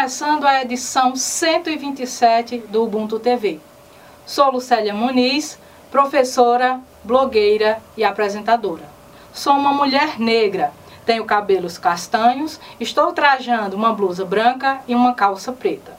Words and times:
Começando 0.00 0.46
a 0.46 0.62
edição 0.62 1.14
127 1.14 2.56
do 2.68 2.84
Ubuntu 2.84 3.18
TV. 3.18 3.60
Sou 4.24 4.50
Lucélia 4.50 4.94
Muniz, 4.94 5.58
professora, 5.90 6.80
blogueira 7.04 7.82
e 7.98 8.02
apresentadora. 8.02 8.88
Sou 9.30 9.52
uma 9.52 9.74
mulher 9.74 10.18
negra, 10.18 10.72
tenho 11.04 11.26
cabelos 11.26 11.76
castanhos, 11.76 12.58
estou 12.80 13.12
trajando 13.12 13.76
uma 13.76 13.92
blusa 13.92 14.24
branca 14.24 14.80
e 14.88 14.94
uma 14.94 15.12
calça 15.12 15.52
preta. 15.52 15.94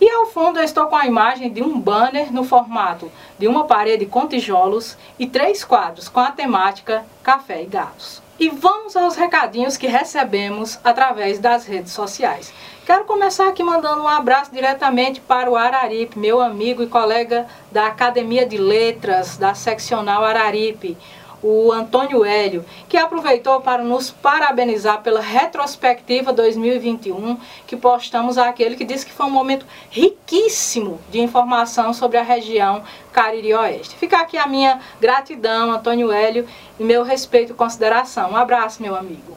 E 0.00 0.08
ao 0.08 0.24
fundo 0.28 0.58
estou 0.58 0.86
com 0.86 0.96
a 0.96 1.06
imagem 1.06 1.52
de 1.52 1.62
um 1.62 1.78
banner 1.78 2.32
no 2.32 2.42
formato 2.42 3.12
de 3.38 3.46
uma 3.46 3.64
parede 3.64 4.06
com 4.06 4.26
tijolos 4.26 4.96
e 5.18 5.26
três 5.26 5.62
quadros 5.62 6.08
com 6.08 6.20
a 6.20 6.32
temática 6.32 7.04
Café 7.22 7.62
e 7.62 7.66
Gatos. 7.66 8.25
E 8.38 8.50
vamos 8.50 8.94
aos 8.94 9.16
recadinhos 9.16 9.78
que 9.78 9.86
recebemos 9.86 10.78
através 10.84 11.38
das 11.38 11.64
redes 11.64 11.92
sociais. 11.92 12.52
Quero 12.84 13.04
começar 13.04 13.48
aqui 13.48 13.62
mandando 13.62 14.02
um 14.02 14.08
abraço 14.08 14.52
diretamente 14.52 15.22
para 15.22 15.50
o 15.50 15.56
Araripe, 15.56 16.18
meu 16.18 16.42
amigo 16.42 16.82
e 16.82 16.86
colega 16.86 17.46
da 17.72 17.86
Academia 17.86 18.44
de 18.44 18.58
Letras 18.58 19.38
da 19.38 19.54
Seccional 19.54 20.22
Araripe, 20.22 20.98
o 21.46 21.70
Antônio 21.70 22.24
Hélio, 22.24 22.64
que 22.88 22.96
aproveitou 22.96 23.60
para 23.60 23.82
nos 23.84 24.10
parabenizar 24.10 25.00
pela 25.02 25.20
retrospectiva 25.20 26.32
2021 26.32 27.38
que 27.66 27.76
postamos 27.76 28.36
aquele 28.36 28.74
que 28.74 28.84
disse 28.84 29.06
que 29.06 29.12
foi 29.12 29.26
um 29.26 29.30
momento 29.30 29.64
riquíssimo 29.88 31.00
de 31.08 31.20
informação 31.20 31.94
sobre 31.94 32.18
a 32.18 32.22
região 32.22 32.82
Cariri 33.12 33.54
Oeste. 33.54 33.94
Fica 33.96 34.18
aqui 34.18 34.36
a 34.36 34.46
minha 34.46 34.80
gratidão, 35.00 35.70
Antônio 35.70 36.10
Hélio, 36.10 36.48
e 36.80 36.82
meu 36.82 37.04
respeito 37.04 37.52
e 37.52 37.56
consideração. 37.56 38.32
Um 38.32 38.36
abraço, 38.36 38.82
meu 38.82 38.96
amigo. 38.96 39.36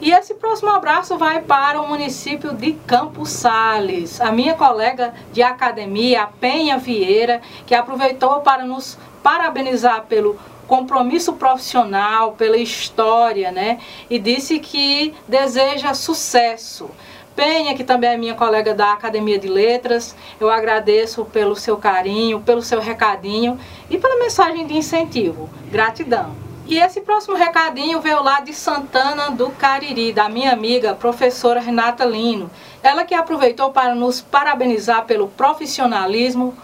E 0.00 0.10
esse 0.10 0.34
próximo 0.34 0.70
abraço 0.70 1.16
vai 1.16 1.42
para 1.42 1.80
o 1.80 1.86
município 1.86 2.52
de 2.54 2.72
Campos 2.72 3.28
Sales. 3.30 4.20
A 4.20 4.32
minha 4.32 4.54
colega 4.54 5.14
de 5.32 5.42
academia, 5.42 6.28
Penha 6.40 6.76
Vieira, 6.78 7.40
que 7.66 7.74
aproveitou 7.74 8.40
para 8.40 8.64
nos 8.64 8.98
parabenizar 9.22 10.04
pelo 10.08 10.36
compromisso 10.66 11.34
profissional, 11.34 12.32
pela 12.32 12.56
história, 12.56 13.50
né? 13.50 13.78
E 14.08 14.18
disse 14.18 14.58
que 14.58 15.14
deseja 15.28 15.94
sucesso. 15.94 16.90
Penha, 17.34 17.74
que 17.74 17.82
também 17.82 18.10
é 18.10 18.16
minha 18.16 18.34
colega 18.34 18.74
da 18.74 18.92
Academia 18.92 19.38
de 19.38 19.48
Letras, 19.48 20.14
eu 20.38 20.50
agradeço 20.50 21.24
pelo 21.24 21.56
seu 21.56 21.78
carinho, 21.78 22.40
pelo 22.40 22.60
seu 22.60 22.78
recadinho 22.78 23.58
e 23.88 23.96
pela 23.96 24.18
mensagem 24.18 24.66
de 24.66 24.76
incentivo. 24.76 25.48
Gratidão. 25.70 26.36
E 26.66 26.78
esse 26.78 27.00
próximo 27.00 27.36
recadinho 27.36 28.00
veio 28.00 28.22
lá 28.22 28.40
de 28.40 28.54
Santana 28.54 29.30
do 29.30 29.50
Cariri, 29.50 30.12
da 30.12 30.28
minha 30.28 30.52
amiga, 30.52 30.94
professora 30.94 31.60
Renata 31.60 32.04
Lino. 32.04 32.50
Ela 32.82 33.04
que 33.04 33.14
aproveitou 33.14 33.72
para 33.72 33.94
nos 33.94 34.20
parabenizar 34.20 35.04
pelo 35.04 35.28
profissionalismo, 35.28 36.54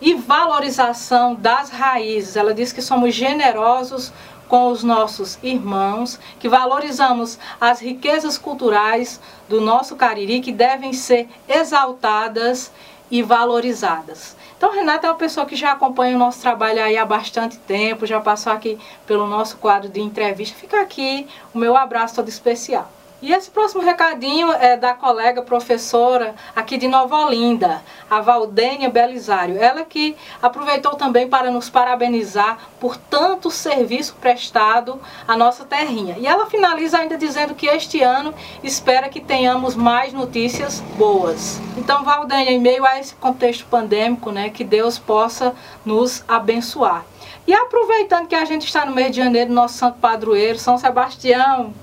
e 0.00 0.14
valorização 0.14 1.34
das 1.34 1.70
raízes. 1.70 2.36
Ela 2.36 2.54
diz 2.54 2.72
que 2.72 2.82
somos 2.82 3.14
generosos 3.14 4.12
com 4.48 4.68
os 4.68 4.82
nossos 4.82 5.38
irmãos, 5.42 6.18
que 6.40 6.48
valorizamos 6.48 7.38
as 7.60 7.80
riquezas 7.80 8.38
culturais 8.38 9.20
do 9.48 9.60
nosso 9.60 9.94
Cariri 9.94 10.40
que 10.40 10.52
devem 10.52 10.92
ser 10.92 11.28
exaltadas 11.46 12.72
e 13.10 13.22
valorizadas. 13.22 14.36
Então, 14.56 14.72
Renata 14.72 15.06
é 15.06 15.10
uma 15.10 15.16
pessoa 15.16 15.46
que 15.46 15.54
já 15.54 15.72
acompanha 15.72 16.16
o 16.16 16.18
nosso 16.18 16.40
trabalho 16.40 16.82
aí 16.82 16.96
há 16.96 17.04
bastante 17.04 17.56
tempo, 17.58 18.06
já 18.06 18.20
passou 18.20 18.52
aqui 18.52 18.78
pelo 19.06 19.26
nosso 19.26 19.56
quadro 19.58 19.88
de 19.88 20.00
entrevista. 20.00 20.58
Fica 20.58 20.80
aqui 20.80 21.28
o 21.54 21.58
meu 21.58 21.76
abraço 21.76 22.16
todo 22.16 22.28
especial. 22.28 22.90
E 23.20 23.32
esse 23.32 23.50
próximo 23.50 23.82
recadinho 23.82 24.52
é 24.52 24.76
da 24.76 24.94
colega 24.94 25.42
professora 25.42 26.36
aqui 26.54 26.76
de 26.76 26.86
Nova 26.86 27.26
Olinda, 27.26 27.82
a 28.08 28.20
Valdênia 28.20 28.88
Belisário. 28.88 29.58
Ela 29.58 29.82
que 29.84 30.16
aproveitou 30.40 30.94
também 30.94 31.28
para 31.28 31.50
nos 31.50 31.68
parabenizar 31.68 32.58
por 32.78 32.96
tanto 32.96 33.50
serviço 33.50 34.14
prestado 34.20 35.00
à 35.26 35.36
nossa 35.36 35.64
terrinha. 35.64 36.14
E 36.16 36.28
ela 36.28 36.46
finaliza 36.46 36.98
ainda 36.98 37.18
dizendo 37.18 37.56
que 37.56 37.66
este 37.66 38.00
ano 38.00 38.32
espera 38.62 39.08
que 39.08 39.20
tenhamos 39.20 39.74
mais 39.74 40.12
notícias 40.12 40.78
boas. 40.96 41.60
Então, 41.76 42.04
Valdênia, 42.04 42.52
em 42.52 42.60
meio 42.60 42.86
a 42.86 43.00
esse 43.00 43.16
contexto 43.16 43.66
pandêmico, 43.66 44.30
né, 44.30 44.48
que 44.48 44.62
Deus 44.62 44.96
possa 44.96 45.56
nos 45.84 46.22
abençoar. 46.28 47.04
E 47.48 47.52
aproveitando 47.52 48.28
que 48.28 48.34
a 48.36 48.44
gente 48.44 48.64
está 48.64 48.86
no 48.86 48.94
mês 48.94 49.10
de 49.10 49.16
janeiro, 49.16 49.52
nosso 49.52 49.74
santo 49.74 49.98
padroeiro, 49.98 50.56
São 50.56 50.78
Sebastião, 50.78 51.74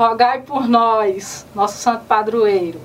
rogai 0.00 0.40
por 0.40 0.66
nós, 0.66 1.46
nosso 1.54 1.76
santo 1.76 2.06
padroeiro. 2.06 2.80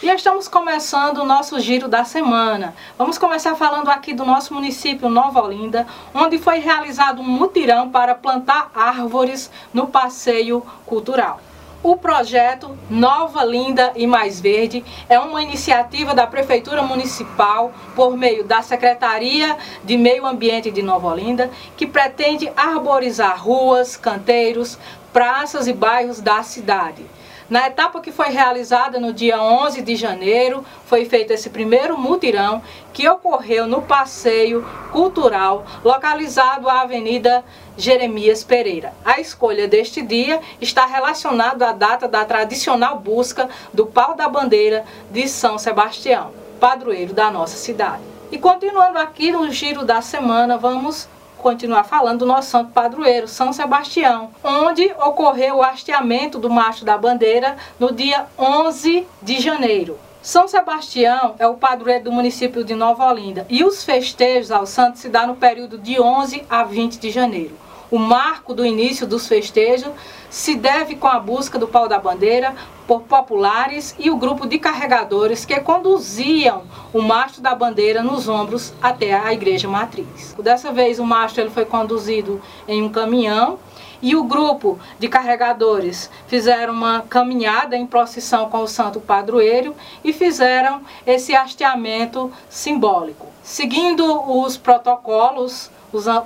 E 0.00 0.08
estamos 0.08 0.46
começando 0.46 1.18
o 1.18 1.24
nosso 1.24 1.58
giro 1.58 1.88
da 1.88 2.04
semana. 2.04 2.72
Vamos 2.96 3.18
começar 3.18 3.56
falando 3.56 3.88
aqui 3.88 4.14
do 4.14 4.24
nosso 4.24 4.54
município 4.54 5.08
Nova 5.08 5.42
Olinda, 5.42 5.84
onde 6.14 6.38
foi 6.38 6.60
realizado 6.60 7.20
um 7.20 7.24
mutirão 7.24 7.90
para 7.90 8.14
plantar 8.14 8.70
árvores 8.72 9.50
no 9.74 9.88
passeio 9.88 10.64
cultural. 10.86 11.40
O 11.82 11.96
projeto 11.96 12.78
Nova 12.88 13.42
Linda 13.42 13.90
e 13.96 14.06
Mais 14.06 14.40
Verde 14.40 14.84
é 15.08 15.18
uma 15.18 15.42
iniciativa 15.42 16.14
da 16.14 16.28
Prefeitura 16.28 16.80
Municipal 16.80 17.72
por 17.96 18.16
meio 18.16 18.44
da 18.44 18.62
Secretaria 18.62 19.56
de 19.82 19.96
Meio 19.96 20.24
Ambiente 20.24 20.70
de 20.70 20.80
Nova 20.80 21.08
Olinda, 21.08 21.50
que 21.76 21.84
pretende 21.84 22.48
arborizar 22.56 23.36
ruas, 23.42 23.96
canteiros, 23.96 24.78
praças 25.12 25.66
e 25.66 25.72
bairros 25.72 26.20
da 26.20 26.42
cidade. 26.42 27.04
Na 27.50 27.66
etapa 27.66 28.00
que 28.00 28.10
foi 28.10 28.28
realizada 28.28 28.98
no 28.98 29.12
dia 29.12 29.38
11 29.38 29.82
de 29.82 29.94
janeiro, 29.94 30.64
foi 30.86 31.04
feito 31.04 31.32
esse 31.32 31.50
primeiro 31.50 31.98
mutirão 31.98 32.62
que 32.94 33.06
ocorreu 33.06 33.66
no 33.66 33.82
passeio 33.82 34.66
cultural 34.90 35.66
localizado 35.84 36.66
à 36.66 36.80
Avenida 36.80 37.44
Jeremias 37.76 38.42
Pereira. 38.42 38.94
A 39.04 39.20
escolha 39.20 39.68
deste 39.68 40.00
dia 40.00 40.40
está 40.62 40.86
relacionada 40.86 41.68
à 41.68 41.72
data 41.72 42.08
da 42.08 42.24
tradicional 42.24 42.98
busca 42.98 43.50
do 43.70 43.84
pau 43.84 44.14
da 44.14 44.30
bandeira 44.30 44.84
de 45.10 45.28
São 45.28 45.58
Sebastião, 45.58 46.32
padroeiro 46.58 47.12
da 47.12 47.30
nossa 47.30 47.58
cidade. 47.58 48.02
E 48.30 48.38
continuando 48.38 48.98
aqui 48.98 49.30
no 49.30 49.50
giro 49.50 49.84
da 49.84 50.00
semana, 50.00 50.56
vamos 50.56 51.06
continuar 51.42 51.84
falando 51.84 52.20
do 52.20 52.26
nosso 52.26 52.48
santo 52.48 52.70
padroeiro, 52.70 53.26
São 53.26 53.52
Sebastião, 53.52 54.30
onde 54.42 54.90
ocorreu 54.92 55.56
o 55.56 55.62
hasteamento 55.62 56.38
do 56.38 56.48
macho 56.48 56.84
da 56.84 56.96
bandeira 56.96 57.56
no 57.78 57.92
dia 57.92 58.26
11 58.38 59.06
de 59.20 59.40
janeiro. 59.40 59.98
São 60.22 60.46
Sebastião 60.46 61.34
é 61.40 61.46
o 61.48 61.56
padroeiro 61.56 62.04
do 62.04 62.12
município 62.12 62.62
de 62.62 62.74
Nova 62.74 63.10
Olinda 63.10 63.44
e 63.50 63.64
os 63.64 63.82
festejos 63.82 64.52
ao 64.52 64.64
santo 64.64 64.98
se 64.98 65.08
dá 65.08 65.26
no 65.26 65.34
período 65.34 65.76
de 65.76 66.00
11 66.00 66.44
a 66.48 66.62
20 66.62 66.98
de 66.98 67.10
janeiro. 67.10 67.56
O 67.92 67.98
marco 67.98 68.54
do 68.54 68.64
início 68.64 69.06
dos 69.06 69.28
festejos 69.28 69.92
se 70.30 70.54
deve 70.54 70.96
com 70.96 71.06
a 71.06 71.20
busca 71.20 71.58
do 71.58 71.68
pau 71.68 71.86
da 71.86 71.98
bandeira 71.98 72.54
por 72.86 73.02
populares 73.02 73.94
e 73.98 74.08
o 74.10 74.16
grupo 74.16 74.48
de 74.48 74.58
carregadores 74.58 75.44
que 75.44 75.60
conduziam 75.60 76.62
o 76.90 77.02
mastro 77.02 77.42
da 77.42 77.54
bandeira 77.54 78.02
nos 78.02 78.30
ombros 78.30 78.72
até 78.80 79.12
a 79.12 79.30
igreja 79.34 79.68
matriz. 79.68 80.34
Dessa 80.38 80.72
vez 80.72 80.98
o 80.98 81.04
mastro 81.04 81.42
ele 81.42 81.50
foi 81.50 81.66
conduzido 81.66 82.40
em 82.66 82.82
um 82.82 82.88
caminhão 82.88 83.58
e 84.00 84.16
o 84.16 84.24
grupo 84.24 84.78
de 84.98 85.06
carregadores 85.06 86.10
fizeram 86.26 86.72
uma 86.72 87.02
caminhada 87.02 87.76
em 87.76 87.84
procissão 87.86 88.48
com 88.48 88.62
o 88.62 88.68
santo 88.68 89.00
padroeiro 89.00 89.76
e 90.02 90.14
fizeram 90.14 90.80
esse 91.06 91.34
hasteamento 91.36 92.32
simbólico. 92.48 93.26
Seguindo 93.42 94.42
os 94.42 94.56
protocolos 94.56 95.70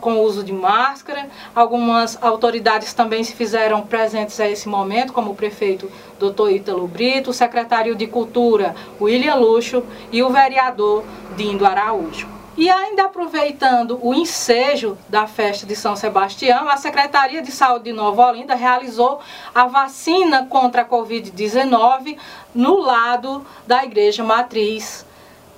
com 0.01 0.15
o 0.15 0.23
uso 0.23 0.45
de 0.45 0.53
máscara. 0.53 1.29
Algumas 1.55 2.17
autoridades 2.23 2.95
também 2.95 3.25
se 3.25 3.35
fizeram 3.35 3.83
presentes 3.83 4.39
a 4.39 4.49
esse 4.49 4.69
momento, 4.69 5.13
como 5.13 5.33
o 5.33 5.35
prefeito 5.35 5.91
Dr. 6.19 6.51
Ítalo 6.51 6.87
Brito, 6.87 7.31
o 7.31 7.35
secretário 7.35 7.95
de 7.95 8.07
Cultura 8.07 8.75
William 9.01 9.35
Luxo 9.35 9.83
e 10.13 10.23
o 10.23 10.31
vereador 10.31 11.05
Dindo 11.37 11.67
Araújo. 11.67 12.37
E 12.57 12.71
ainda 12.71 13.05
aproveitando 13.05 13.99
o 14.01 14.15
ensejo 14.15 14.97
da 15.11 15.27
festa 15.27 15.67
de 15.67 15.77
São 15.77 15.95
Sebastião, 15.95 16.71
a 16.71 16.79
Secretaria 16.79 17.43
de 17.43 17.53
Saúde 17.53 17.85
de 17.85 17.93
Nova 17.93 18.29
Olinda 18.29 18.55
realizou 18.55 19.21
a 19.55 19.67
vacina 19.67 20.47
contra 20.47 20.81
a 20.81 20.85
Covid-19 20.89 22.17
no 22.55 22.79
lado 22.79 23.45
da 23.67 23.85
Igreja 23.85 24.25
Matriz 24.25 25.05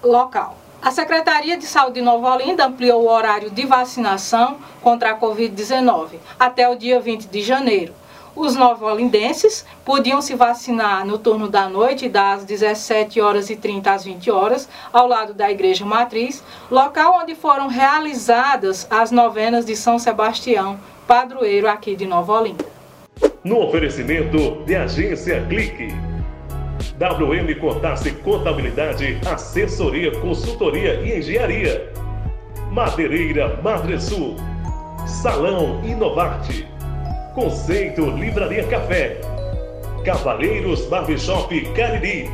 local. 0.03 0.57
A 0.81 0.93
Secretaria 0.93 1.59
de 1.59 1.67
Saúde 1.67 1.95
de 1.95 2.03
Nova 2.03 2.35
Olinda 2.35 2.65
ampliou 2.65 3.03
o 3.03 3.11
horário 3.11 3.51
de 3.51 3.67
vacinação 3.67 4.59
contra 4.81 5.11
a 5.11 5.19
Covid-19 5.19 6.19
até 6.39 6.69
o 6.69 6.77
dia 6.77 7.01
20 7.01 7.27
de 7.27 7.43
janeiro. 7.43 7.93
Os 8.37 8.55
novolindenses 8.55 9.67
podiam 9.85 10.23
se 10.23 10.37
vacinar 10.37 11.05
no 11.05 11.19
turno 11.19 11.49
da 11.49 11.69
noite, 11.69 12.09
das 12.09 12.45
17 12.45 13.21
horas 13.21 13.51
e 13.51 13.57
30 13.57 13.91
às 13.91 14.05
20 14.05 14.31
horas, 14.31 14.69
ao 14.93 15.09
lado 15.09 15.35
da 15.35 15.51
Igreja 15.51 15.85
Matriz, 15.85 16.45
local 16.71 17.19
onde 17.21 17.35
foram 17.35 17.67
realizadas 17.67 18.87
as 18.89 19.11
novenas 19.11 19.67
de 19.67 19.75
São 19.75 19.99
Sebastião, 19.99 20.79
padroeiro 21.09 21.69
aqui 21.69 21.97
de 21.97 22.07
Nova 22.07 22.35
Olinda. 22.35 22.65
No 23.43 23.65
oferecimento 23.65 24.63
de 24.65 24.77
Agência 24.77 25.45
Clique 25.49 26.08
WM 26.99 27.55
Contasse 27.61 28.11
Contabilidade, 28.11 29.21
Assessoria, 29.25 30.11
Consultoria 30.21 30.95
e 30.95 31.19
Engenharia. 31.19 31.93
Madeireira 32.73 33.61
Madresul. 33.63 34.35
Salão 35.07 35.81
Inovarte. 35.85 36.67
Conceito 37.37 38.05
Livraria 38.11 38.67
Café. 38.67 39.21
Cavaleiros 40.05 40.87
Barbershop 40.87 41.61
Cariri. 41.77 42.29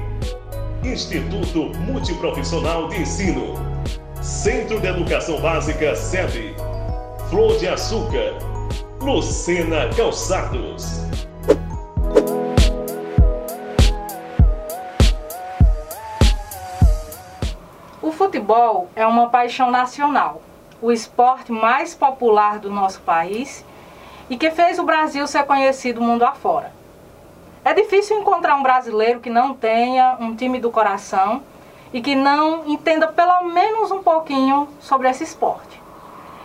Instituto 0.83 1.71
Multiprofissional 1.81 2.89
de 2.89 3.03
Ensino. 3.03 3.55
Centro 4.23 4.81
de 4.81 4.87
Educação 4.87 5.43
Básica 5.43 5.95
SEB. 5.95 6.55
Flor 7.29 7.59
de 7.59 7.69
Açúcar. 7.69 8.33
Lucena 9.03 9.91
Calçados. 9.95 11.05
Futebol 18.45 18.91
é 18.95 19.07
uma 19.07 19.31
paixão 19.31 19.71
nacional, 19.71 20.43
o 20.83 20.93
esporte 20.93 21.51
mais 21.51 21.95
popular 21.95 22.59
do 22.59 22.71
nosso 22.71 23.01
país 23.01 23.65
e 24.29 24.37
que 24.37 24.51
fez 24.51 24.79
o 24.79 24.85
Brasil 24.85 25.27
ser 25.27 25.45
conhecido 25.45 26.03
mundo 26.03 26.25
afora. 26.25 26.71
É 27.65 27.73
difícil 27.73 28.19
encontrar 28.19 28.57
um 28.57 28.63
brasileiro 28.63 29.21
que 29.21 29.31
não 29.31 29.55
tenha 29.55 30.19
um 30.21 30.37
time 30.37 30.61
do 30.61 30.71
coração 30.71 31.43
e 31.91 32.03
que 32.03 32.15
não 32.15 32.67
entenda 32.67 33.09
pelo 33.09 33.45
menos 33.45 33.91
um 33.91 34.03
pouquinho 34.03 34.69
sobre 34.79 35.09
esse 35.09 35.25
esporte. 35.25 35.81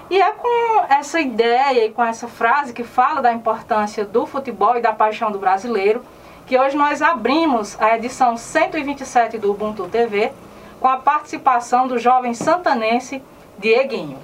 E 0.10 0.22
é 0.22 0.32
com 0.32 0.86
essa 0.88 1.20
ideia 1.20 1.86
e 1.86 1.92
com 1.92 2.04
essa 2.04 2.30
frase 2.30 2.72
que 2.72 2.86
fala 2.86 3.22
da 3.22 3.34
importância 3.34 4.06
do 4.06 4.26
futebol 4.26 4.78
e 4.78 4.82
da 4.82 4.94
paixão 4.94 5.32
do 5.32 5.38
brasileiro 5.38 6.02
que 6.48 6.58
hoje 6.58 6.78
nós 6.78 7.02
abrimos 7.02 7.80
a 7.80 7.98
edição 7.98 8.38
127 8.38 9.38
do 9.38 9.52
Ubuntu 9.52 9.88
TV 9.90 10.32
com 10.80 10.88
a 10.88 10.98
participação 10.98 11.88
do 11.88 12.00
jovem 12.00 12.34
santanense 12.34 13.22
Dieguinho. 13.58 14.18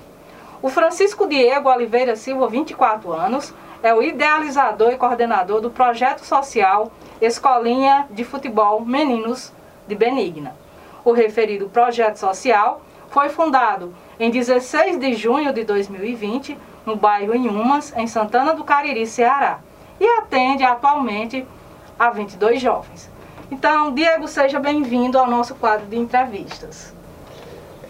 O 0.62 0.69
Francisco 0.69 1.28
Diego 1.28 1.69
Oliveira 1.69 2.16
Silva, 2.16 2.48
24 2.48 3.12
anos, 3.12 3.54
é 3.84 3.94
o 3.94 4.02
idealizador 4.02 4.92
e 4.92 4.98
coordenador 4.98 5.62
do 5.62 5.69
projeto 5.69 6.25
social 6.25 6.92
Escolinha 7.22 8.07
de 8.10 8.24
Futebol 8.24 8.84
Meninos 8.84 9.52
de 9.88 9.96
Benigna. 9.96 10.56
O 11.04 11.12
referido 11.12 11.69
projeto 11.69 12.18
social 12.18 12.81
foi 13.10 13.30
fundado 13.30 13.94
em 14.19 14.31
16 14.31 14.98
de 14.98 15.13
junho 15.13 15.54
de 15.54 15.63
2020 15.63 16.57
no 16.86 16.96
bairro 16.96 17.36
Inhumas, 17.36 17.94
em 17.96 18.07
Santana 18.07 18.54
do 18.54 18.63
Cariri, 18.63 19.06
Ceará, 19.06 19.60
e 20.00 20.06
atende 20.06 20.63
atualmente 20.63 21.46
a 21.98 22.10
22 22.10 22.62
jovens. 22.62 23.10
Então, 23.57 23.94
Diego, 23.94 24.28
seja 24.28 24.60
bem-vindo 24.60 25.18
ao 25.18 25.28
nosso 25.28 25.56
quadro 25.56 25.86
de 25.86 25.96
entrevistas. 25.96 26.94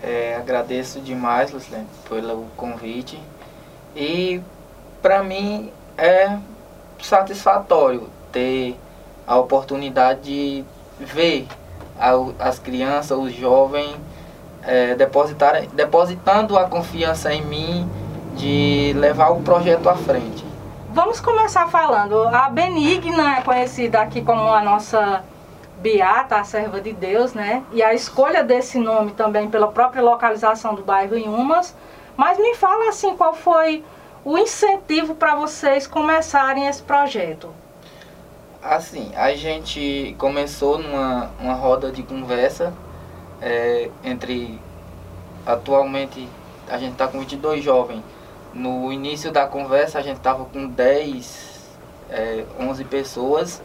É, 0.04 0.36
agradeço 0.36 1.02
demais, 1.02 1.52
Lucilene, 1.52 1.88
pelo 2.08 2.46
convite. 2.56 3.20
E 3.96 4.40
para 5.02 5.24
mim 5.24 5.72
é 5.98 6.38
satisfatório 7.02 8.08
ter 8.32 8.78
a 9.26 9.40
oportunidade 9.40 10.22
de 10.22 10.66
ver 11.00 11.48
as 12.38 12.60
crianças, 12.60 13.18
os 13.18 13.34
jovens, 13.34 13.96
é, 14.62 14.96
depositando 15.74 16.60
a 16.60 16.70
confiança 16.70 17.34
em 17.34 17.44
mim 17.44 17.90
de 18.36 18.94
levar 18.96 19.32
o 19.32 19.42
projeto 19.42 19.90
à 19.90 19.96
frente. 19.96 20.46
Vamos 20.92 21.20
começar 21.20 21.68
falando. 21.68 22.28
A 22.28 22.52
Benigna 22.52 23.40
é 23.40 23.42
conhecida 23.42 24.00
aqui 24.00 24.22
como 24.22 24.54
a 24.54 24.62
nossa 24.62 25.24
Beata, 25.78 26.38
a 26.38 26.44
serva 26.44 26.80
de 26.80 26.94
Deus, 26.94 27.34
né? 27.34 27.64
E 27.72 27.84
a 27.84 27.94
escolha 27.94 28.44
desse 28.44 28.78
nome 28.78 29.12
também 29.12 29.50
pela 29.50 29.68
própria 29.68 30.02
localização 30.02 30.74
do 30.74 30.82
bairro 30.82 31.16
em 31.16 31.28
Umas. 31.28 31.76
Mas 32.16 32.38
me 32.38 32.56
fala 32.56 32.90
assim, 32.90 33.16
qual 33.16 33.34
foi 33.34 33.84
o 34.24 34.38
incentivo 34.38 35.16
para 35.16 35.36
vocês 35.36 35.86
começarem 35.86 36.68
esse 36.68 36.82
projeto? 36.82 37.54
Assim, 38.62 39.12
a 39.16 39.34
gente 39.36 40.16
começou 40.18 40.80
numa 40.80 41.30
uma 41.40 41.54
roda 41.54 41.92
de 41.92 42.02
conversa 42.02 42.74
é, 43.42 43.92
entre. 44.04 44.60
Atualmente 45.46 46.28
a 46.68 46.78
gente 46.80 46.94
está 46.94 47.08
com 47.08 47.20
22 47.20 47.64
jovens. 47.64 48.02
No 48.52 48.92
início 48.92 49.32
da 49.32 49.46
conversa 49.46 50.00
a 50.00 50.02
gente 50.02 50.18
estava 50.18 50.46
com 50.46 50.68
10, 50.68 51.78
é, 52.10 52.46
11 52.60 52.84
pessoas. 52.86 53.62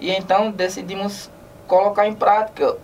E 0.00 0.10
então 0.10 0.50
decidimos 0.50 1.28
colocar 1.68 2.08
em 2.08 2.14
prática 2.14 2.76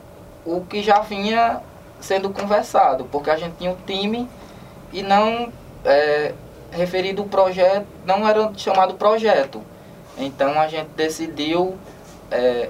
o 0.44 0.60
que 0.60 0.82
já 0.82 1.00
vinha 1.00 1.60
sendo 2.00 2.30
conversado, 2.30 3.06
porque 3.10 3.30
a 3.30 3.36
gente 3.36 3.56
tinha 3.56 3.70
um 3.70 3.76
time 3.86 4.28
e 4.92 5.02
não 5.02 5.50
é, 5.84 6.34
referido 6.70 7.22
o 7.22 7.28
projeto, 7.28 7.86
não 8.04 8.28
era 8.28 8.52
chamado 8.56 8.94
projeto. 8.94 9.62
Então 10.18 10.60
a 10.60 10.68
gente 10.68 10.90
decidiu 10.90 11.76
é, 12.30 12.68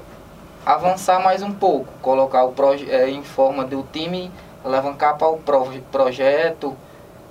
avançar 0.64 1.22
mais 1.22 1.42
um 1.42 1.52
pouco, 1.52 1.92
colocar 2.00 2.44
o 2.44 2.52
projeto 2.52 2.90
é, 2.90 3.10
em 3.10 3.22
forma 3.22 3.64
do 3.64 3.82
time, 3.92 4.30
alavancar 4.64 5.18
para 5.18 5.28
o 5.28 5.38
proje 5.38 5.82
projeto, 5.92 6.76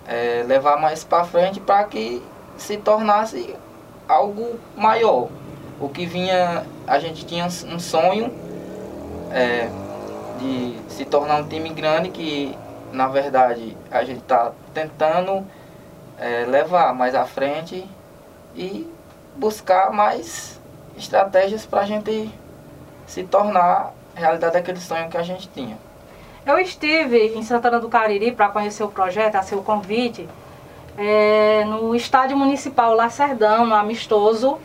é, 0.05 0.43
levar 0.45 0.79
mais 0.79 1.03
para 1.03 1.23
frente 1.23 1.59
para 1.59 1.85
que 1.85 2.21
se 2.57 2.77
tornasse 2.77 3.55
algo 4.07 4.59
maior. 4.75 5.29
O 5.79 5.89
que 5.89 6.05
vinha, 6.05 6.65
a 6.85 6.99
gente 6.99 7.25
tinha 7.25 7.45
um 7.45 7.79
sonho 7.79 8.42
é, 9.33 9.69
de 10.39 10.77
se 10.89 11.05
tornar 11.05 11.41
um 11.41 11.47
time 11.47 11.69
grande 11.69 12.09
que 12.09 12.55
na 12.91 13.07
verdade 13.07 13.75
a 13.91 14.03
gente 14.03 14.19
está 14.19 14.51
tentando 14.73 15.45
é, 16.19 16.45
levar 16.45 16.93
mais 16.93 17.15
à 17.15 17.25
frente 17.25 17.85
e 18.55 18.87
buscar 19.35 19.91
mais 19.91 20.59
estratégias 20.95 21.65
para 21.65 21.81
a 21.81 21.85
gente 21.85 22.29
se 23.07 23.23
tornar 23.23 23.93
realidade 24.15 24.53
daquele 24.53 24.79
sonho 24.79 25.09
que 25.09 25.17
a 25.17 25.23
gente 25.23 25.47
tinha. 25.49 25.77
Eu 26.45 26.59
estive 26.59 27.35
em 27.35 27.41
Santana 27.41 27.79
do 27.79 27.89
Cariri 27.89 28.31
para 28.31 28.49
conhecer 28.49 28.83
o 28.83 28.89
projeto, 28.89 29.35
a 29.35 29.41
seu 29.41 29.63
convite, 29.63 30.27
é, 30.97 31.63
no 31.65 31.95
estádio 31.95 32.37
municipal 32.37 32.93
Lacerdão, 32.93 33.65
no 33.65 33.73
amistoso, 33.73 34.59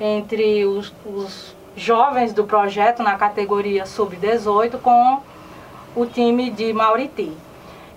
entre 0.00 0.64
os, 0.64 0.92
os 1.04 1.55
jovens 1.76 2.32
do 2.32 2.44
projeto 2.44 3.02
na 3.02 3.16
categoria 3.16 3.84
sub-18 3.84 4.80
com 4.80 5.20
o 5.94 6.06
time 6.06 6.50
de 6.50 6.72
Mauriti. 6.72 7.36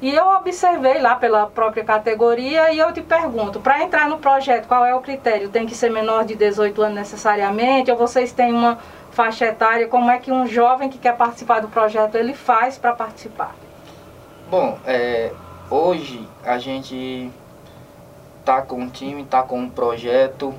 E 0.01 0.13
eu 0.13 0.27
observei 0.29 0.99
lá 0.99 1.15
pela 1.15 1.45
própria 1.45 1.83
categoria 1.83 2.71
e 2.71 2.79
eu 2.79 2.91
te 2.93 3.01
pergunto, 3.01 3.59
para 3.59 3.83
entrar 3.83 4.07
no 4.07 4.17
projeto, 4.17 4.67
qual 4.67 4.85
é 4.85 4.95
o 4.95 5.01
critério? 5.01 5.49
Tem 5.49 5.65
que 5.65 5.75
ser 5.75 5.89
menor 5.89 6.23
de 6.23 6.35
18 6.35 6.81
anos 6.81 6.95
necessariamente? 6.95 7.91
Ou 7.91 7.97
vocês 7.97 8.31
têm 8.31 8.53
uma 8.53 8.77
faixa 9.11 9.45
etária? 9.45 9.87
Como 9.87 10.09
é 10.09 10.17
que 10.17 10.31
um 10.31 10.47
jovem 10.47 10.89
que 10.89 10.97
quer 10.97 11.17
participar 11.17 11.59
do 11.59 11.67
projeto, 11.67 12.15
ele 12.15 12.33
faz 12.33 12.77
para 12.77 12.93
participar? 12.93 13.53
Bom, 14.49 14.77
é, 14.85 15.33
hoje 15.69 16.25
a 16.45 16.57
gente 16.57 17.29
tá 18.45 18.61
com 18.61 18.77
um 18.77 18.89
time, 18.89 19.25
tá 19.25 19.43
com 19.43 19.59
um 19.59 19.69
projeto, 19.69 20.53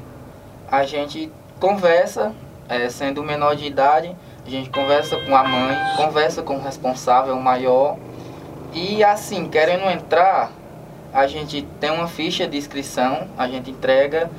a 0.71 0.85
gente 0.85 1.33
conversa 1.59 2.35
é, 2.71 2.89
sendo 2.89 3.23
menor 3.23 3.57
de 3.57 3.67
idade, 3.67 4.17
a 4.47 4.49
gente 4.49 4.71
conversa 4.71 5.17
com 5.17 5.37
a 5.37 5.43
mãe, 5.43 5.77
conversa 5.97 6.43
com 6.43 6.57
o 6.57 6.63
responsável 6.63 7.35
maior 7.37 7.97
e 8.73 9.03
assim, 9.03 9.49
querendo 9.49 9.91
entrar, 9.91 10.53
a 11.13 11.27
gente 11.27 11.63
tem 11.81 11.91
uma 11.91 12.07
ficha 12.07 12.47
de 12.47 12.57
inscrição, 12.57 13.27
a 13.37 13.49
gente 13.49 13.71
entrega 13.71 14.31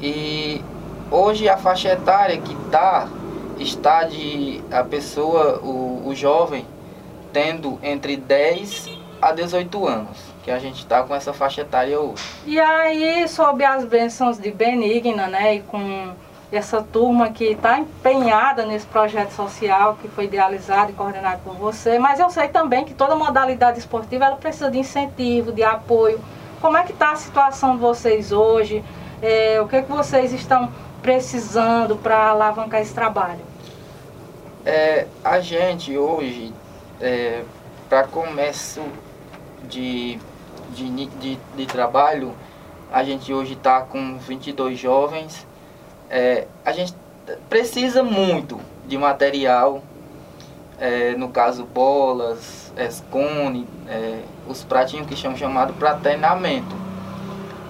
e 0.00 0.62
hoje 1.10 1.48
a 1.48 1.58
faixa 1.58 1.92
etária 1.92 2.38
que 2.38 2.54
tá 2.70 3.08
está 3.58 4.04
de 4.04 4.62
a 4.70 4.82
pessoa, 4.82 5.58
o, 5.58 6.08
o 6.08 6.14
jovem, 6.14 6.64
tendo 7.32 7.78
entre 7.82 8.16
10 8.16 8.88
a 9.20 9.32
18 9.32 9.86
anos, 9.86 10.16
que 10.44 10.50
a 10.50 10.58
gente 10.58 10.78
está 10.78 11.02
com 11.02 11.14
essa 11.14 11.32
faixa 11.32 11.62
etária 11.62 11.98
hoje. 11.98 12.22
E 12.46 12.58
aí, 12.58 13.26
sob 13.28 13.64
as 13.64 13.84
bênçãos 13.84 14.38
de 14.38 14.50
Benigna, 14.50 15.26
né, 15.26 15.56
e 15.56 15.60
com 15.62 16.14
essa 16.50 16.82
turma 16.82 17.30
que 17.30 17.44
está 17.44 17.78
empenhada 17.78 18.64
nesse 18.64 18.86
projeto 18.86 19.30
social 19.32 19.98
que 20.00 20.08
foi 20.08 20.24
idealizado 20.24 20.90
e 20.90 20.94
coordenado 20.94 21.42
por 21.44 21.54
você, 21.54 21.98
mas 21.98 22.18
eu 22.18 22.30
sei 22.30 22.48
também 22.48 22.84
que 22.84 22.94
toda 22.94 23.14
modalidade 23.14 23.78
esportiva 23.78 24.24
ela 24.24 24.36
precisa 24.36 24.70
de 24.70 24.78
incentivo, 24.78 25.52
de 25.52 25.62
apoio. 25.62 26.18
Como 26.60 26.76
é 26.76 26.84
que 26.84 26.92
está 26.92 27.12
a 27.12 27.16
situação 27.16 27.74
de 27.74 27.80
vocês 27.80 28.32
hoje? 28.32 28.82
É, 29.20 29.60
o 29.60 29.68
que, 29.68 29.76
é 29.76 29.82
que 29.82 29.90
vocês 29.90 30.32
estão 30.32 30.72
precisando 31.02 31.96
para 31.96 32.30
alavancar 32.30 32.80
esse 32.80 32.94
trabalho? 32.94 33.40
É, 34.64 35.06
a 35.22 35.40
gente 35.40 35.96
hoje, 35.96 36.52
é, 37.00 37.42
para 37.88 38.04
começo 38.04 38.82
de, 39.68 40.18
de, 40.70 41.06
de, 41.06 41.38
de 41.56 41.66
trabalho, 41.66 42.34
a 42.90 43.04
gente 43.04 43.32
hoje 43.32 43.52
está 43.52 43.82
com 43.82 44.18
22 44.18 44.78
jovens, 44.78 45.46
é, 46.10 46.46
a 46.64 46.72
gente 46.72 46.94
precisa 47.48 48.02
muito 48.02 48.60
de 48.86 48.96
material, 48.96 49.82
é, 50.80 51.14
no 51.16 51.28
caso 51.28 51.64
bolas, 51.64 52.72
escone, 52.76 53.66
é, 53.86 54.22
os 54.48 54.64
pratinhos 54.64 55.06
que 55.06 55.16
chamam 55.16 55.36
chamado 55.36 55.74
para 55.74 55.94
treinamento. 55.94 56.76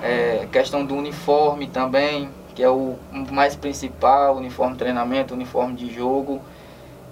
É, 0.03 0.47
questão 0.53 0.85
do 0.85 0.95
uniforme 0.95 1.67
também, 1.67 2.31
que 2.55 2.63
é 2.63 2.69
o 2.71 2.97
mais 3.31 3.57
principal, 3.57 4.37
uniforme 4.37 4.75
de 4.75 4.79
treinamento, 4.79 5.35
uniforme 5.35 5.75
de 5.75 5.93
jogo. 5.93 6.41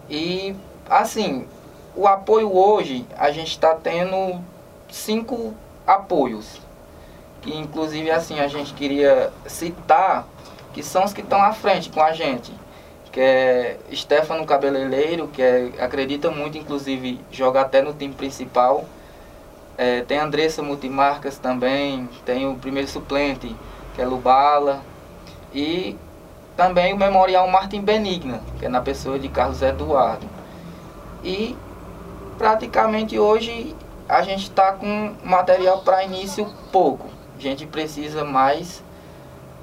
E 0.09 0.54
assim, 0.88 1.47
o 1.97 2.06
apoio 2.06 2.54
hoje, 2.54 3.04
a 3.16 3.30
gente 3.30 3.50
está 3.50 3.75
tendo 3.75 4.40
cinco 4.88 5.54
apoios. 5.87 6.61
Que 7.40 7.56
inclusive 7.56 8.11
assim 8.11 8.38
a 8.38 8.47
gente 8.47 8.73
queria 8.75 9.33
citar 9.47 10.26
que 10.76 10.83
são 10.83 11.04
os 11.04 11.14
que 11.14 11.23
estão 11.23 11.42
à 11.42 11.54
frente 11.54 11.88
com 11.88 12.02
a 12.02 12.12
gente 12.12 12.52
que 13.16 13.21
é 13.23 13.78
Stefano 13.95 14.45
Cabeleireiro, 14.45 15.26
que 15.28 15.40
é, 15.40 15.73
acredita 15.78 16.30
muito, 16.30 16.59
inclusive, 16.59 17.18
joga 17.33 17.62
até 17.62 17.80
no 17.80 17.95
time 17.95 18.12
principal. 18.12 18.85
É, 19.78 20.02
tem 20.02 20.18
Andressa 20.18 20.62
Multimarcas 20.62 21.38
também, 21.38 22.06
tem 22.26 22.47
o 22.47 22.56
primeiro 22.56 22.87
suplente, 22.87 23.56
que 23.95 24.02
é 24.02 24.04
Lubala. 24.04 24.83
E 25.54 25.97
também 26.59 26.92
o 26.92 26.99
Memorial 26.99 27.49
Martin 27.49 27.80
Benigna, 27.80 28.42
que 28.59 28.66
é 28.66 28.68
na 28.68 28.83
pessoa 28.83 29.18
de 29.18 29.30
Carlos 29.30 29.62
Eduardo. 29.62 30.28
E 31.25 31.56
praticamente 32.37 33.18
hoje 33.18 33.75
a 34.06 34.21
gente 34.21 34.42
está 34.42 34.73
com 34.73 35.14
material 35.25 35.78
para 35.78 36.04
início 36.04 36.47
pouco. 36.71 37.09
A 37.38 37.40
gente 37.40 37.64
precisa 37.64 38.26
mais 38.26 38.85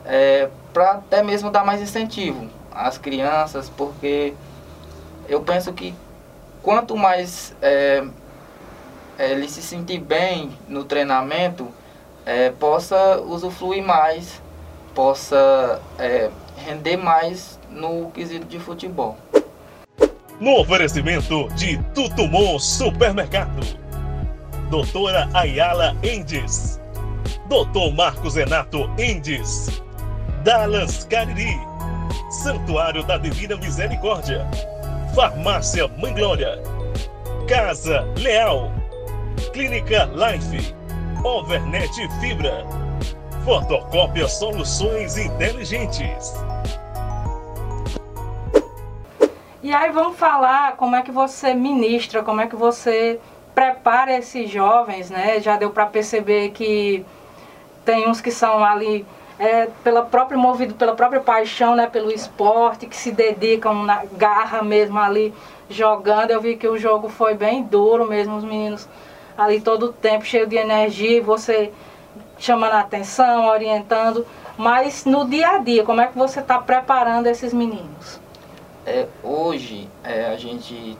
é, 0.03 0.49
para 0.73 0.93
até 0.93 1.21
mesmo 1.21 1.51
dar 1.51 1.63
mais 1.63 1.81
incentivo 1.81 2.49
as 2.73 2.97
crianças, 2.97 3.69
porque 3.69 4.33
eu 5.29 5.41
penso 5.41 5.71
que 5.73 5.93
quanto 6.61 6.97
mais 6.97 7.55
é, 7.61 8.03
é, 9.17 9.31
ele 9.31 9.47
se 9.47 9.61
sentir 9.61 9.99
bem 9.99 10.57
no 10.67 10.83
treinamento, 10.83 11.67
é, 12.25 12.49
possa 12.49 13.19
usufruir 13.21 13.83
mais, 13.83 14.41
possa 14.95 15.79
é, 15.99 16.29
render 16.57 16.97
mais 16.97 17.59
no 17.69 18.09
quesito 18.11 18.45
de 18.45 18.59
futebol. 18.59 19.17
No 20.39 20.59
oferecimento 20.59 21.47
de 21.49 21.77
Tutumon 21.93 22.57
Supermercado, 22.57 23.61
Doutora 24.69 25.29
Ayala 25.33 25.95
Endes, 26.01 26.79
Doutor 27.47 27.93
Marcos 27.93 28.35
Renato 28.35 28.89
Endes, 28.97 29.82
Dallas 30.43 31.05
Cariri, 31.05 31.57
Santuário 32.29 33.01
da 33.03 33.17
Divina 33.17 33.55
Misericórdia, 33.55 34.45
Farmácia 35.15 35.87
Mãe 35.97 36.13
Glória, 36.13 36.61
Casa 37.47 38.05
Leal, 38.17 38.69
Clínica 39.53 40.03
Life, 40.13 40.75
Overnet 41.23 41.93
Fibra, 42.19 42.65
Fotocópia 43.45 44.27
Soluções 44.27 45.17
Inteligentes. 45.17 46.33
E 49.61 49.73
aí 49.73 49.91
vamos 49.91 50.17
falar 50.17 50.75
como 50.75 50.97
é 50.97 51.03
que 51.03 51.11
você 51.11 51.53
ministra, 51.53 52.21
como 52.21 52.41
é 52.41 52.47
que 52.47 52.55
você 52.57 53.17
prepara 53.55 54.17
esses 54.17 54.51
jovens, 54.51 55.09
né? 55.09 55.39
Já 55.39 55.55
deu 55.55 55.69
para 55.69 55.85
perceber 55.85 56.49
que 56.49 57.05
tem 57.85 58.09
uns 58.09 58.19
que 58.19 58.29
são 58.29 58.61
ali 58.61 59.05
é, 59.39 59.67
pela 59.83 60.03
própria 60.03 60.37
movido 60.37 60.73
pela 60.75 60.95
própria 60.95 61.21
paixão, 61.21 61.75
né, 61.75 61.87
pelo 61.87 62.11
esporte, 62.11 62.85
que 62.85 62.95
se 62.95 63.11
dedicam 63.11 63.83
na 63.83 64.03
garra 64.13 64.61
mesmo 64.61 64.99
ali 64.99 65.33
jogando. 65.69 66.31
Eu 66.31 66.41
vi 66.41 66.55
que 66.55 66.67
o 66.67 66.77
jogo 66.77 67.09
foi 67.09 67.33
bem 67.33 67.63
duro 67.63 68.07
mesmo, 68.07 68.37
os 68.37 68.43
meninos 68.43 68.87
ali 69.37 69.59
todo 69.59 69.87
o 69.87 69.93
tempo 69.93 70.25
cheio 70.25 70.47
de 70.47 70.55
energia, 70.55 71.21
você 71.21 71.71
chamando 72.37 72.73
a 72.73 72.81
atenção, 72.81 73.45
orientando. 73.47 74.25
Mas 74.57 75.05
no 75.05 75.27
dia 75.27 75.51
a 75.51 75.57
dia, 75.57 75.83
como 75.83 76.01
é 76.01 76.07
que 76.07 76.17
você 76.17 76.39
está 76.39 76.59
preparando 76.59 77.25
esses 77.27 77.53
meninos? 77.53 78.19
É, 78.85 79.07
hoje 79.23 79.89
é, 80.03 80.25
a 80.25 80.35
gente 80.35 80.97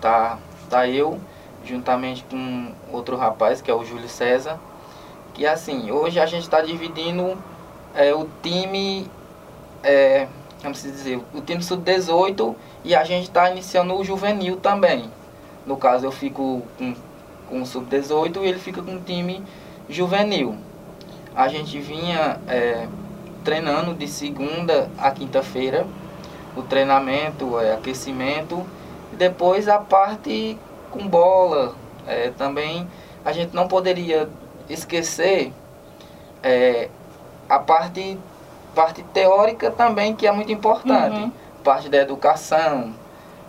tá, 0.00 0.38
tá 0.68 0.86
eu 0.86 1.18
juntamente 1.64 2.24
com 2.24 2.72
outro 2.92 3.16
rapaz 3.16 3.62
que 3.62 3.70
é 3.70 3.74
o 3.74 3.84
Júlio 3.84 4.08
César 4.08 4.58
que 5.32 5.46
assim 5.46 5.90
hoje 5.90 6.20
a 6.20 6.26
gente 6.26 6.42
está 6.42 6.60
dividindo 6.60 7.38
é, 7.94 8.14
o 8.14 8.28
time, 8.42 9.08
é, 9.82 10.26
como 10.62 10.74
se 10.74 10.90
dizer, 10.90 11.20
o 11.32 11.40
time 11.40 11.62
sub-18 11.62 12.54
e 12.84 12.94
a 12.94 13.04
gente 13.04 13.24
está 13.24 13.50
iniciando 13.50 13.94
o 13.94 14.04
juvenil 14.04 14.56
também. 14.56 15.10
No 15.66 15.76
caso 15.76 16.06
eu 16.06 16.12
fico 16.12 16.62
com, 16.76 16.94
com 17.48 17.62
o 17.62 17.66
sub-18 17.66 18.42
e 18.42 18.46
ele 18.46 18.58
fica 18.58 18.82
com 18.82 18.96
o 18.96 19.00
time 19.00 19.42
juvenil. 19.88 20.56
A 21.34 21.48
gente 21.48 21.80
vinha 21.80 22.38
é, 22.48 22.86
treinando 23.42 23.94
de 23.94 24.08
segunda 24.08 24.90
a 24.98 25.10
quinta-feira, 25.10 25.86
o 26.56 26.62
treinamento, 26.62 27.58
é, 27.58 27.74
aquecimento, 27.74 28.64
depois 29.12 29.68
a 29.68 29.78
parte 29.78 30.58
com 30.90 31.06
bola. 31.06 31.74
É, 32.06 32.30
também 32.36 32.86
a 33.24 33.32
gente 33.32 33.54
não 33.54 33.66
poderia 33.66 34.28
esquecer 34.68 35.52
é, 36.42 36.88
a 37.54 37.58
parte, 37.58 38.18
parte 38.74 39.02
teórica 39.02 39.70
também, 39.70 40.14
que 40.14 40.26
é 40.26 40.32
muito 40.32 40.50
importante. 40.50 41.16
Uhum. 41.16 41.32
Parte 41.62 41.88
da 41.88 41.98
educação, 41.98 42.92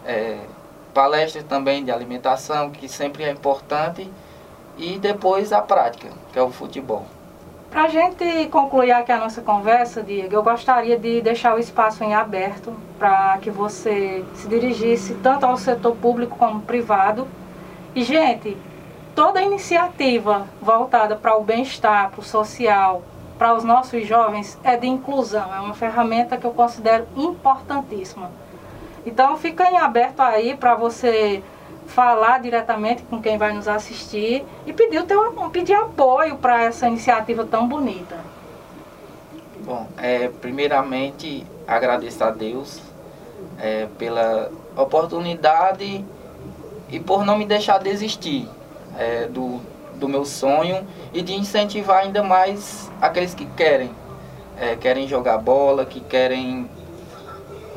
é, 0.05 0.37
palestras 0.93 1.43
também 1.43 1.83
de 1.83 1.91
alimentação, 1.91 2.69
que 2.69 2.87
sempre 2.87 3.23
é 3.23 3.31
importante. 3.31 4.09
E 4.77 4.99
depois 4.99 5.51
a 5.51 5.61
prática, 5.61 6.09
que 6.31 6.39
é 6.39 6.41
o 6.41 6.51
futebol. 6.51 7.05
Para 7.71 7.83
a 7.83 7.87
gente 7.87 8.47
concluir 8.49 8.91
aqui 8.91 9.11
a 9.11 9.17
nossa 9.17 9.41
conversa, 9.41 10.01
Diego, 10.01 10.33
eu 10.33 10.43
gostaria 10.43 10.97
de 10.97 11.21
deixar 11.21 11.55
o 11.55 11.59
espaço 11.59 12.03
em 12.03 12.13
aberto 12.13 12.73
para 12.97 13.37
que 13.39 13.49
você 13.49 14.23
se 14.35 14.47
dirigisse 14.47 15.15
tanto 15.15 15.45
ao 15.45 15.57
setor 15.57 15.95
público 15.95 16.37
como 16.37 16.61
privado. 16.61 17.27
E, 17.93 18.03
gente, 18.03 18.57
toda 19.13 19.41
iniciativa 19.41 20.47
voltada 20.61 21.15
para 21.15 21.35
o 21.35 21.43
bem-estar, 21.43 22.11
para 22.11 22.19
o 22.19 22.23
social, 22.23 23.01
para 23.37 23.53
os 23.53 23.63
nossos 23.63 24.07
jovens 24.07 24.57
é 24.63 24.77
de 24.77 24.87
inclusão, 24.87 25.53
é 25.53 25.59
uma 25.59 25.73
ferramenta 25.73 26.37
que 26.37 26.45
eu 26.45 26.51
considero 26.51 27.05
importantíssima. 27.15 28.31
Então 29.05 29.37
fica 29.37 29.69
em 29.69 29.77
aberto 29.77 30.21
aí 30.21 30.55
para 30.55 30.75
você 30.75 31.43
falar 31.85 32.39
diretamente 32.39 33.03
com 33.03 33.21
quem 33.21 33.37
vai 33.37 33.53
nos 33.53 33.67
assistir 33.67 34.43
e 34.65 34.73
pedir, 34.73 34.99
o 34.99 35.03
teu, 35.03 35.31
pedir 35.51 35.73
apoio 35.73 36.37
para 36.37 36.63
essa 36.63 36.87
iniciativa 36.87 37.45
tão 37.45 37.67
bonita. 37.67 38.17
Bom, 39.63 39.87
é, 39.97 40.29
primeiramente 40.29 41.45
agradeço 41.67 42.23
a 42.23 42.31
Deus 42.31 42.81
é, 43.59 43.87
pela 43.97 44.51
oportunidade 44.75 46.03
e 46.89 46.99
por 46.99 47.25
não 47.25 47.37
me 47.37 47.45
deixar 47.45 47.79
desistir 47.79 48.47
é, 48.97 49.27
do, 49.27 49.59
do 49.95 50.07
meu 50.07 50.25
sonho 50.25 50.85
e 51.13 51.21
de 51.21 51.33
incentivar 51.33 52.03
ainda 52.03 52.23
mais 52.23 52.91
aqueles 53.01 53.33
que 53.33 53.45
querem, 53.45 53.91
é, 54.57 54.75
querem 54.75 55.07
jogar 55.07 55.37
bola, 55.37 55.85
que 55.85 55.99
querem 55.99 56.69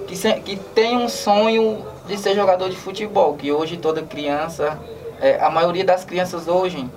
que, 0.06 0.16
se, 0.16 0.32
que 0.40 0.56
tem 0.56 0.96
um 0.96 1.08
sonho 1.08 1.84
de 2.06 2.16
ser 2.16 2.34
jogador 2.34 2.70
de 2.70 2.76
futebol, 2.76 3.34
que 3.34 3.52
hoje 3.52 3.76
toda 3.76 4.02
criança, 4.02 4.78
é, 5.20 5.38
a 5.38 5.50
maioria 5.50 5.84
das 5.84 6.04
crianças 6.04 6.48
hoje 6.48 6.88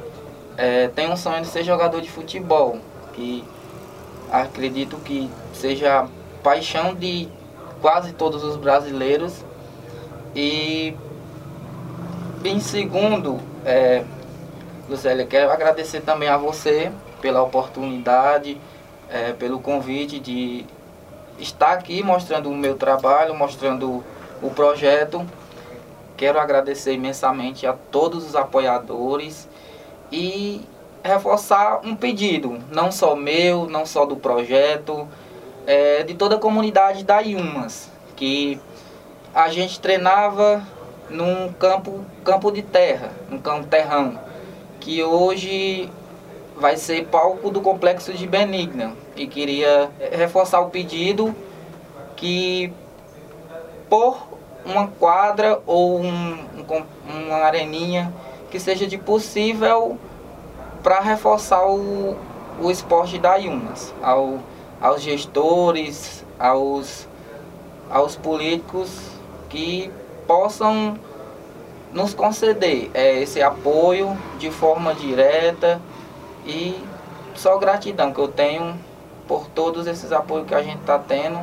é, 0.57 0.87
tem 0.87 1.11
um 1.11 1.17
sonho 1.17 1.41
de 1.41 1.47
ser 1.47 1.63
jogador 1.63 2.01
de 2.01 2.09
futebol, 2.09 2.77
que 3.13 3.43
acredito 4.31 4.95
que 4.97 5.29
seja 5.53 6.07
paixão 6.41 6.95
de 6.95 7.27
quase 7.81 8.13
todos 8.13 8.43
os 8.43 8.55
brasileiros. 8.55 9.43
E 10.33 10.95
em 12.45 12.59
segundo 12.59 13.39
é, 13.65 14.03
Lucélia, 14.91 15.25
quero 15.25 15.50
agradecer 15.50 16.01
também 16.01 16.27
a 16.27 16.36
você 16.36 16.91
pela 17.21 17.41
oportunidade, 17.41 18.60
é, 19.10 19.31
pelo 19.31 19.57
convite 19.62 20.19
de 20.19 20.65
estar 21.39 21.71
aqui 21.71 22.03
mostrando 22.03 22.50
o 22.50 22.53
meu 22.53 22.75
trabalho, 22.75 23.33
mostrando 23.33 24.03
o 24.41 24.50
projeto. 24.50 25.25
Quero 26.17 26.38
agradecer 26.38 26.91
imensamente 26.91 27.65
a 27.65 27.71
todos 27.71 28.27
os 28.27 28.36
apoiadores 28.36 29.48
e 30.12 30.67
reforçar 31.01 31.79
um 31.86 31.95
pedido, 31.95 32.60
não 32.69 32.91
só 32.91 33.15
meu, 33.15 33.67
não 33.67 33.86
só 33.86 34.05
do 34.05 34.17
projeto, 34.17 35.07
é, 35.65 36.03
de 36.03 36.15
toda 36.15 36.36
a 36.36 36.38
comunidade 36.38 37.05
da 37.05 37.21
Iumas, 37.21 37.89
que 38.13 38.60
a 39.33 39.48
gente 39.48 39.79
treinava 39.79 40.62
num 41.10 41.53
campo, 41.53 42.03
campo 42.25 42.51
de 42.51 42.62
terra, 42.62 43.13
num 43.29 43.39
campo 43.39 43.67
terrão 43.67 44.30
que 44.81 45.01
hoje 45.03 45.89
vai 46.57 46.75
ser 46.75 47.05
palco 47.05 47.50
do 47.50 47.61
complexo 47.61 48.11
de 48.11 48.27
Benigna. 48.27 48.93
E 49.15 49.25
queria 49.27 49.89
reforçar 50.11 50.59
o 50.59 50.69
pedido 50.69 51.33
que 52.17 52.73
por 53.89 54.17
uma 54.65 54.88
quadra 54.88 55.61
ou 55.65 56.01
um, 56.01 56.33
um, 56.33 56.83
uma 57.09 57.38
areninha 57.38 58.13
que 58.50 58.59
seja 58.59 58.85
de 58.85 58.97
possível 58.97 59.97
para 60.83 61.00
reforçar 61.00 61.65
o, 61.65 62.17
o 62.59 62.69
esporte 62.69 63.17
da 63.17 63.35
Yunas, 63.35 63.93
ao, 64.01 64.39
aos 64.81 65.01
gestores, 65.01 66.25
aos, 66.39 67.07
aos 67.89 68.15
políticos 68.15 68.89
que 69.50 69.91
possam 70.27 70.95
nos 71.93 72.13
conceder 72.13 72.89
é, 72.93 73.21
esse 73.21 73.41
apoio 73.41 74.17
de 74.39 74.50
forma 74.50 74.93
direta 74.93 75.81
e 76.45 76.75
só 77.36 77.57
gratidão 77.57 78.13
que 78.13 78.19
eu 78.19 78.27
tenho 78.27 78.75
por 79.27 79.48
todos 79.48 79.88
esses 79.88 80.12
apoios 80.12 80.48
que 80.48 80.55
a 80.55 80.62
gente 80.62 80.79
está 80.79 80.98
tendo 81.00 81.39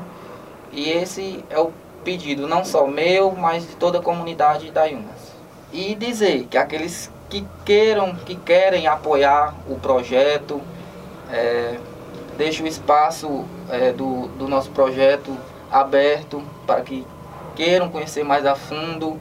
e 0.73 0.91
esse 0.91 1.45
é 1.51 1.59
o 1.59 1.73
pedido 2.05 2.47
não 2.47 2.65
só 2.65 2.87
meu, 2.87 3.33
mas 3.33 3.67
de 3.67 3.77
toda 3.77 3.99
a 3.99 4.03
comunidade 4.03 4.71
da 4.71 4.85
Yunas. 4.85 5.33
E 5.73 5.95
dizer 5.95 6.47
que 6.47 6.57
aqueles 6.57 7.11
que 7.29 7.47
queiram, 7.65 8.15
que 8.15 8.35
querem 8.35 8.87
apoiar 8.87 9.55
o 9.69 9.77
projeto, 9.77 10.61
é, 11.31 11.77
deixe 12.37 12.63
o 12.63 12.67
espaço 12.67 13.45
é, 13.69 13.93
do, 13.93 14.29
do 14.29 14.49
nosso 14.49 14.71
projeto 14.71 15.37
aberto 15.71 16.43
para 16.67 16.81
que 16.81 17.07
queiram 17.55 17.91
conhecer 17.91 18.25
mais 18.25 18.47
a 18.47 18.55
fundo 18.55 19.19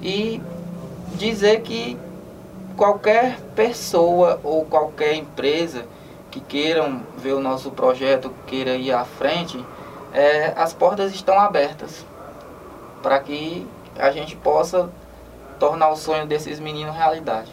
e 0.00 0.40
dizer 1.16 1.60
que 1.62 1.98
qualquer 2.76 3.38
pessoa 3.54 4.40
ou 4.42 4.64
qualquer 4.64 5.14
empresa 5.14 5.84
que 6.30 6.40
queiram 6.40 7.02
ver 7.18 7.34
o 7.34 7.40
nosso 7.40 7.70
projeto, 7.70 8.32
queira 8.46 8.74
ir 8.74 8.92
à 8.92 9.04
frente, 9.04 9.62
é, 10.12 10.52
as 10.56 10.72
portas 10.72 11.14
estão 11.14 11.38
abertas 11.38 12.04
para 13.02 13.18
que 13.20 13.66
a 13.98 14.10
gente 14.10 14.36
possa 14.36 14.90
tornar 15.58 15.90
o 15.90 15.96
sonho 15.96 16.26
desses 16.26 16.58
meninos 16.58 16.96
realidade. 16.96 17.52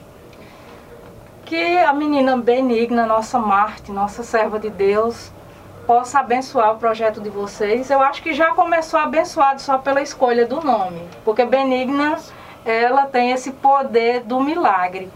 Que 1.45 1.77
a 1.77 1.93
menina 1.93 2.37
benigna, 2.37 3.05
nossa 3.05 3.39
Marte, 3.39 3.91
nossa 3.91 4.23
serva 4.23 4.59
de 4.59 4.69
Deus, 4.69 5.31
possa 5.85 6.19
abençoar 6.19 6.75
o 6.75 6.77
projeto 6.77 7.19
de 7.19 7.29
vocês. 7.29 7.89
Eu 7.89 7.99
acho 8.01 8.21
que 8.21 8.33
já 8.33 8.53
começou 8.53 8.99
abençoado 8.99 9.59
só 9.59 9.79
pela 9.79 10.01
escolha 10.01 10.45
do 10.45 10.61
nome, 10.61 11.01
porque 11.25 11.43
benigna, 11.43 12.17
ela 12.65 13.05
tem 13.05 13.31
esse 13.31 13.51
poder 13.51 14.21
do 14.21 14.39
milagre. 14.39 15.09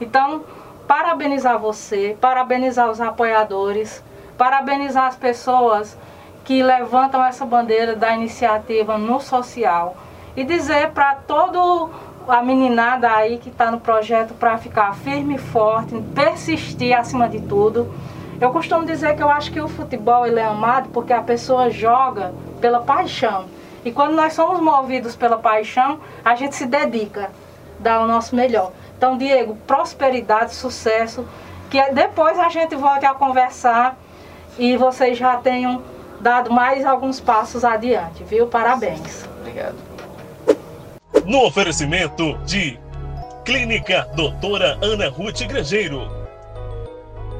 Então, 0.00 0.44
parabenizar 0.86 1.58
você, 1.58 2.16
parabenizar 2.20 2.90
os 2.90 3.00
apoiadores, 3.00 4.02
parabenizar 4.36 5.06
as 5.06 5.16
pessoas 5.16 5.96
que 6.44 6.62
levantam 6.62 7.24
essa 7.24 7.44
bandeira 7.44 7.94
da 7.94 8.14
iniciativa 8.14 8.98
no 8.98 9.20
social 9.20 9.96
e 10.36 10.42
dizer 10.42 10.90
para 10.90 11.14
todo 11.14 11.90
a 12.26 12.42
meninada 12.42 13.10
aí 13.10 13.38
que 13.38 13.48
está 13.48 13.70
no 13.70 13.80
projeto 13.80 14.34
para 14.34 14.56
ficar 14.58 14.94
firme 14.94 15.34
e 15.34 15.38
forte, 15.38 15.94
persistir 16.14 16.96
acima 16.96 17.28
de 17.28 17.40
tudo. 17.40 17.92
Eu 18.40 18.50
costumo 18.50 18.84
dizer 18.84 19.16
que 19.16 19.22
eu 19.22 19.28
acho 19.28 19.52
que 19.52 19.60
o 19.60 19.68
futebol 19.68 20.26
ele 20.26 20.40
é 20.40 20.44
amado 20.44 20.88
porque 20.90 21.12
a 21.12 21.22
pessoa 21.22 21.70
joga 21.70 22.32
pela 22.60 22.80
paixão. 22.80 23.44
E 23.84 23.90
quando 23.90 24.14
nós 24.14 24.32
somos 24.34 24.60
movidos 24.60 25.16
pela 25.16 25.38
paixão, 25.38 26.00
a 26.24 26.34
gente 26.34 26.54
se 26.54 26.66
dedica, 26.66 27.30
dá 27.78 28.02
o 28.02 28.06
nosso 28.06 28.36
melhor. 28.36 28.72
Então, 28.96 29.16
Diego, 29.16 29.56
prosperidade, 29.66 30.54
sucesso, 30.54 31.26
que 31.70 31.82
depois 31.92 32.38
a 32.38 32.48
gente 32.48 32.74
volte 32.76 33.06
a 33.06 33.14
conversar 33.14 33.96
e 34.58 34.76
vocês 34.76 35.16
já 35.16 35.36
tenham 35.36 35.82
dado 36.20 36.52
mais 36.52 36.84
alguns 36.84 37.18
passos 37.18 37.64
adiante, 37.64 38.22
viu? 38.24 38.46
Parabéns. 38.46 39.26
Obrigado. 39.40 39.76
No 41.24 41.46
oferecimento 41.46 42.36
de 42.44 42.78
Clínica 43.44 44.06
Doutora 44.14 44.78
Ana 44.82 45.08
Ruth 45.08 45.42
Grangeiro, 45.46 46.10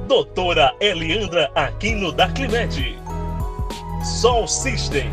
Doutora 0.07 0.75
Eliandra 0.81 1.51
Aquino 1.55 2.11
da 2.11 2.29
Climed, 2.29 2.99
Sol 4.03 4.49
System, 4.49 5.11